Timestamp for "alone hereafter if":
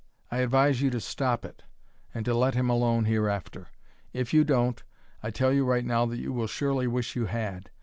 2.71-4.33